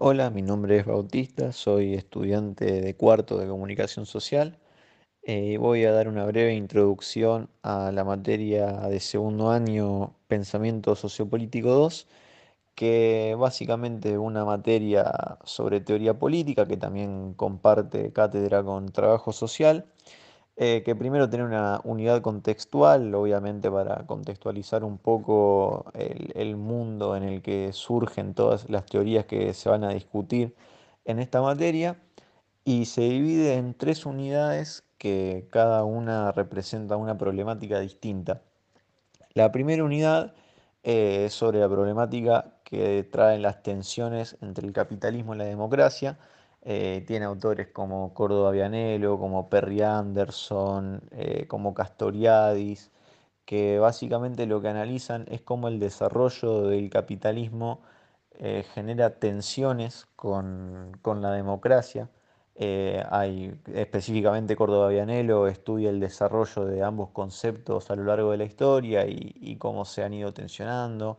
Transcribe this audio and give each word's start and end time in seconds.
Hola, 0.00 0.30
mi 0.30 0.42
nombre 0.42 0.78
es 0.78 0.86
Bautista, 0.86 1.50
soy 1.50 1.94
estudiante 1.94 2.80
de 2.82 2.94
cuarto 2.94 3.36
de 3.36 3.48
comunicación 3.48 4.06
social. 4.06 4.56
Eh, 5.22 5.58
voy 5.58 5.84
a 5.86 5.92
dar 5.92 6.06
una 6.06 6.24
breve 6.24 6.54
introducción 6.54 7.50
a 7.62 7.90
la 7.90 8.04
materia 8.04 8.68
de 8.88 9.00
segundo 9.00 9.50
año 9.50 10.14
Pensamiento 10.28 10.94
Sociopolítico 10.94 11.70
2, 11.70 12.06
que 12.76 13.34
básicamente 13.40 14.12
es 14.12 14.18
una 14.18 14.44
materia 14.44 15.38
sobre 15.44 15.80
teoría 15.80 16.16
política 16.16 16.68
que 16.68 16.76
también 16.76 17.34
comparte 17.34 18.12
cátedra 18.12 18.62
con 18.62 18.92
trabajo 18.92 19.32
social 19.32 19.86
eh, 20.60 20.82
que 20.84 20.96
primero 20.96 21.30
tiene 21.30 21.44
una 21.44 21.80
unidad 21.84 22.20
contextual, 22.20 23.14
obviamente 23.14 23.70
para 23.70 24.04
contextualizar 24.06 24.82
un 24.82 24.98
poco 24.98 25.86
el, 25.94 26.56
mundo 26.56 27.14
en 27.14 27.22
el 27.22 27.42
que 27.42 27.72
surgen 27.72 28.34
todas 28.34 28.68
las 28.68 28.84
teorías 28.84 29.24
que 29.26 29.54
se 29.54 29.68
van 29.68 29.84
a 29.84 29.90
discutir 29.90 30.56
en 31.04 31.20
esta 31.20 31.40
materia, 31.42 31.96
y 32.64 32.86
se 32.86 33.02
divide 33.02 33.54
en 33.54 33.72
tres 33.74 34.04
unidades 34.04 34.82
que 34.98 35.46
cada 35.50 35.84
una 35.84 36.32
representa 36.32 36.96
una 36.96 37.16
problemática 37.16 37.78
distinta. 37.78 38.42
La 39.34 39.52
primera 39.52 39.84
unidad 39.84 40.34
eh, 40.82 41.26
es 41.26 41.34
sobre 41.34 41.60
la 41.60 41.68
problemática 41.68 42.56
que 42.64 43.04
traen 43.04 43.42
las 43.42 43.62
tensiones 43.62 44.36
entre 44.40 44.66
el 44.66 44.72
capitalismo 44.72 45.36
y 45.36 45.38
la 45.38 45.44
democracia. 45.44 46.18
Eh, 46.62 47.04
tiene 47.06 47.24
autores 47.26 47.68
como 47.68 48.14
Córdoba 48.14 48.50
Vianello, 48.52 49.18
como 49.18 49.48
Perry 49.48 49.82
Anderson, 49.82 51.02
eh, 51.12 51.46
como 51.48 51.74
Castoriadis, 51.74 52.90
que 53.44 53.78
básicamente 53.78 54.46
lo 54.46 54.60
que 54.60 54.68
analizan 54.68 55.24
es 55.28 55.40
cómo 55.42 55.68
el 55.68 55.78
desarrollo 55.80 56.62
del 56.68 56.90
capitalismo 56.90 57.82
genera 58.74 59.18
tensiones 59.18 60.06
con, 60.14 60.96
con 61.02 61.22
la 61.22 61.32
democracia 61.32 62.08
eh, 62.60 63.04
hay 63.10 63.56
específicamente 63.72 64.56
Córdoba 64.56 64.88
Vianello 64.88 65.46
estudia 65.46 65.90
el 65.90 66.00
desarrollo 66.00 66.64
de 66.64 66.82
ambos 66.82 67.10
conceptos 67.10 67.88
a 67.88 67.94
lo 67.94 68.02
largo 68.02 68.32
de 68.32 68.38
la 68.38 68.44
historia 68.44 69.06
y, 69.06 69.56
cómo 69.60 69.84
se 69.84 70.02
han 70.02 70.12
ido 70.12 70.34
tensionando. 70.34 71.18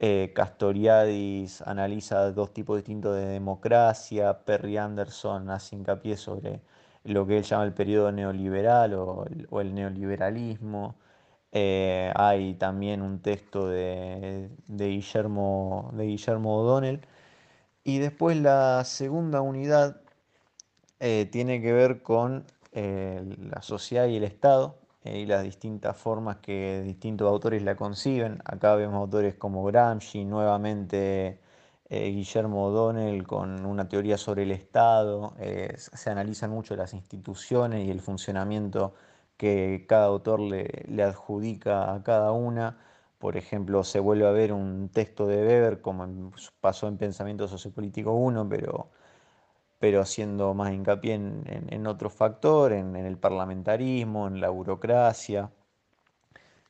Eh, 0.00 0.32
Castoriadis 0.34 1.60
analiza 1.62 2.30
dos 2.30 2.52
tipos 2.54 2.76
distintos 2.76 3.16
de 3.16 3.26
democracia. 3.26 4.44
Perry 4.44 4.76
Anderson 4.76 5.50
hace 5.50 5.74
hincapié 5.76 6.16
sobre 6.16 6.60
lo 7.04 7.26
que 7.26 7.38
él 7.38 7.44
llama 7.44 7.64
el 7.64 7.72
periodo 7.74 8.12
neoliberal 8.12 8.94
o 8.94 9.26
el, 9.60 9.74
neoliberalismo. 9.74 10.96
Eh, 11.52 12.12
hay 12.14 12.54
también 12.54 13.02
un 13.02 13.20
texto 13.20 13.68
de, 13.68 14.50
Guillermo, 14.68 15.90
de 15.94 16.06
Guillermo 16.06 16.58
O'Donnell. 16.58 17.00
Y 17.84 17.98
después 17.98 18.36
la 18.36 18.84
segunda 18.84 19.40
unidad 19.40 20.02
eh, 21.00 21.28
tiene 21.30 21.60
que 21.62 21.72
ver 21.72 22.02
con 22.02 22.46
la 22.74 23.62
sociedad 23.62 24.06
y 24.06 24.16
el 24.16 24.24
Estado 24.24 24.78
y 25.14 25.26
las 25.26 25.42
distintas 25.44 25.96
formas 25.96 26.38
que 26.38 26.82
distintos 26.82 27.28
autores 27.28 27.62
la 27.62 27.76
conciben. 27.76 28.40
Acá 28.44 28.74
vemos 28.76 28.96
autores 28.96 29.34
como 29.34 29.64
Gramsci, 29.64 30.24
nuevamente 30.24 31.40
Guillermo 31.90 32.66
O'Donnell 32.66 33.26
con 33.26 33.64
una 33.64 33.88
teoría 33.88 34.18
sobre 34.18 34.42
el 34.44 34.52
Estado. 34.52 35.34
se 35.76 36.10
analizan 36.10 36.50
mucho 36.50 36.76
las 36.76 36.94
instituciones 36.94 37.86
y 37.86 37.90
el 37.90 38.00
funcionamiento 38.00 38.94
que 39.38 39.86
cada 39.88 40.06
autor 40.06 40.40
le, 40.40 40.84
le 40.88 41.02
adjudica 41.02 41.94
a 41.94 42.02
cada 42.02 42.32
una. 42.32 42.78
Por 43.18 43.36
ejemplo, 43.36 43.84
se 43.84 44.00
vuelve 44.00 44.26
a 44.26 44.30
ver 44.32 44.52
un 44.52 44.90
texto 44.90 45.26
de 45.26 45.38
Weber, 45.38 45.80
como 45.80 46.32
pasó 46.60 46.88
en 46.88 46.98
Pensamiento 46.98 47.48
Sociopolítico 47.48 48.12
1, 48.12 48.48
pero 48.48 48.90
pero 49.78 50.00
haciendo 50.00 50.54
más 50.54 50.72
hincapié 50.72 51.14
en, 51.14 51.86
otro 51.86 52.10
factor, 52.10 52.72
en, 52.72 52.96
el 52.96 53.18
parlamentarismo, 53.18 54.26
en 54.28 54.40
la 54.40 54.50
burocracia. 54.50 55.52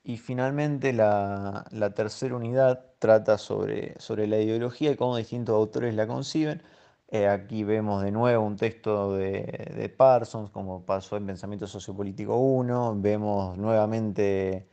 Y 0.02 0.16
finalmente 0.18 0.92
la, 0.92 1.64
tercera 1.94 2.36
unidad 2.36 2.84
trata 2.98 3.38
sobre, 3.38 3.98
sobre, 4.00 4.26
la 4.26 4.38
ideología 4.38 4.90
y 4.92 4.96
cómo 4.96 5.16
distintos 5.16 5.54
autores 5.54 5.94
la 5.94 6.06
conciben. 6.06 6.62
Eh, 7.10 7.26
aquí 7.26 7.64
vemos 7.64 8.02
de 8.02 8.10
nuevo 8.12 8.44
un 8.44 8.56
texto 8.56 9.14
de, 9.14 9.94
Parsons, 9.96 10.50
como 10.50 10.84
pasó 10.84 11.16
en 11.16 11.26
Pensamiento 11.26 11.66
Sociopolítico 11.66 12.36
1. 12.36 12.94
Vemos 13.00 13.56
nuevamente 13.58 14.68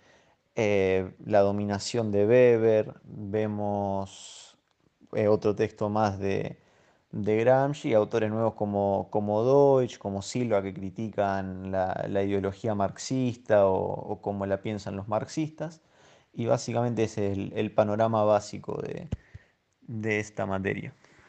eh, 0.56 1.14
la 1.26 1.42
dominación 1.42 2.12
de 2.12 2.26
Weber. 2.28 2.94
Vemos 3.04 4.58
eh, 5.14 5.28
otro 5.28 5.56
texto 5.56 5.90
más 5.90 6.20
de, 6.20 6.60
de 7.16 7.38
Gramsci, 7.38 7.94
autores 7.94 8.30
nuevos 8.30 8.56
como, 8.56 9.08
como 9.10 9.44
Deutsch, 9.46 9.98
como 9.98 10.22
Silva, 10.22 10.62
que 10.62 10.74
critican 10.74 11.72
la, 11.72 12.24
ideología 12.24 12.76
marxista 12.76 13.68
o, 13.68 14.20
cómo 14.22 14.46
la 14.46 14.62
piensan 14.62 14.96
los 14.98 15.08
marxistas. 15.08 15.82
Y 16.34 16.46
básicamente 16.48 17.04
ese 17.04 17.32
es 17.32 17.38
el, 17.54 17.72
panorama 17.74 18.24
básico 18.26 18.82
de 19.88 20.20
esta 20.20 20.46
materia. 20.46 20.94